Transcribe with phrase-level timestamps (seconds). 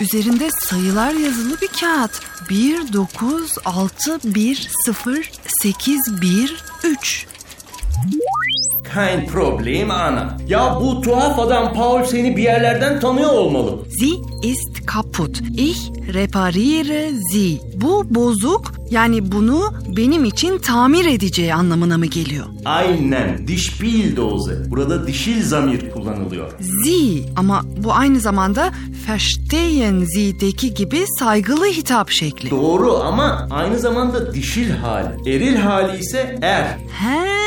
[0.00, 2.20] Üzerinde sayılar yazılı bir kağıt.
[2.50, 5.30] 1, 9, 6, 1, 0,
[5.62, 7.26] 8, 1, 3.
[8.94, 10.36] Kein Problem Ana.
[10.48, 13.78] Ya bu tuhaf adam Paul seni bir yerlerden tanıyor olmalı.
[14.00, 14.14] Sie
[14.50, 15.40] ist kaputt.
[15.56, 17.58] Ich repariere sie.
[17.74, 22.46] Bu bozuk yani bunu benim için tamir edeceği anlamına mı geliyor?
[22.64, 23.48] Aynen.
[23.48, 24.70] Diş Bildose.
[24.70, 26.50] Burada dişil zamir kullanılıyor.
[26.84, 28.70] Sie ama bu aynı zamanda
[29.08, 32.50] verstehen Sie'deki gibi saygılı hitap şekli.
[32.50, 35.30] Doğru ama aynı zamanda dişil hali.
[35.30, 36.64] Eril hali ise er.
[37.00, 37.39] He,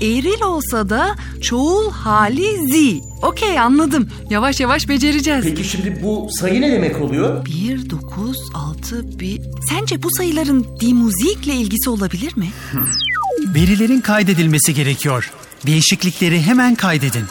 [0.00, 3.00] eril olsa da çoğul hali zi.
[3.22, 4.08] Okey anladım.
[4.30, 5.44] Yavaş yavaş becereceğiz.
[5.44, 7.46] Peki şimdi bu sayı ne demek oluyor?
[7.46, 9.40] 1, 9, 6, 1.
[9.70, 12.48] Sence bu sayıların di müzikle ilgisi olabilir mi?
[13.54, 15.32] Verilerin kaydedilmesi gerekiyor.
[15.66, 17.24] Değişiklikleri hemen kaydedin.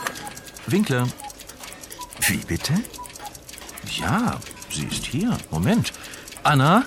[0.66, 1.04] Winkler.
[2.22, 2.74] Wie bitte?
[4.00, 5.30] Ja, sie ist hier.
[5.52, 5.92] Moment.
[6.44, 6.84] Anna?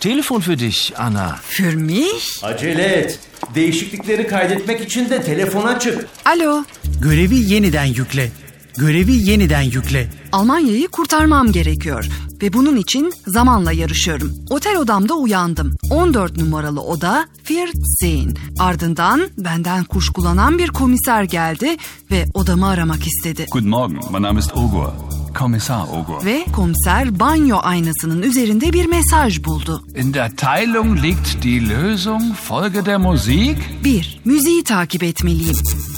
[0.00, 1.38] Telefon für dich, Anna.
[1.48, 2.44] Für mich?
[2.44, 3.18] Acele et.
[3.54, 6.06] Değişiklikleri kaydetmek için de telefona çık.
[6.24, 6.64] Alo.
[7.02, 8.30] Görevi yeniden yükle.
[8.78, 10.10] Görevi yeniden yükle.
[10.32, 12.06] Almanya'yı kurtarmam gerekiyor.
[12.42, 14.32] Ve bunun için zamanla yarışıyorum.
[14.50, 15.76] Otel odamda uyandım.
[15.90, 18.38] 14 numaralı oda 14.
[18.58, 21.76] Ardından benden kuşkulanan bir komiser geldi
[22.10, 23.46] ve odamı aramak istedi.
[23.52, 25.15] Guten Morgen, mein Name ist Ogur.
[25.38, 26.24] Kommissar Ogur.
[26.24, 29.84] Ve komiser banyo aynasının üzerinde bir mesaj buldu.
[29.96, 32.34] In der Teilung liegt die Lösung.
[32.34, 33.56] Folge der Musik.
[33.84, 34.20] 1.
[34.24, 35.56] Müziği takip etmeliyim.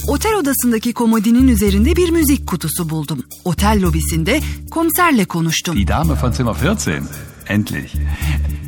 [0.09, 3.23] Otel odasındaki komodinin üzerinde bir müzik kutusu buldum.
[3.45, 4.41] Otel lobisinde
[4.71, 5.77] komiserle konuştum.
[5.77, 7.03] Die Dame von Zimmer 14.
[7.49, 7.95] Endlich.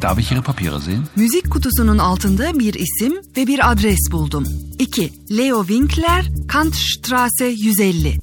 [0.03, 1.03] Darf ich Ihre Papiere sehen?
[1.17, 4.45] Müzik kutusunun altında bir isim ve bir adres buldum.
[4.79, 5.13] 2.
[5.31, 8.19] Leo Winkler, Kantstraße 150.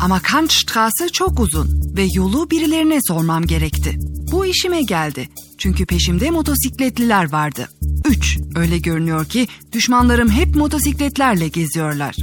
[0.00, 3.98] Ama Kantstraße çok uzun ve yolu birilerine sormam gerekti.
[4.32, 5.28] Bu işime geldi.
[5.58, 7.68] Çünkü peşimde motosikletliler vardı.
[8.08, 8.38] 3.
[8.56, 12.16] Öyle görünüyor ki düşmanlarım hep motosikletlerle geziyorlar.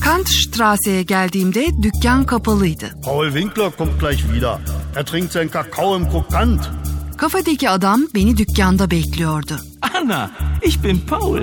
[0.00, 2.90] Kantstrasse'ye geldiğimde dükkan kapalıydı.
[3.04, 4.58] Paul Winkler kommt gleich wieder.
[4.96, 6.70] Er trinkt seinen Kakao im Krokant.
[7.16, 9.60] Kafedeki adam beni dükkanda bekliyordu.
[9.94, 10.30] Anna,
[10.62, 11.38] ich bin Paul.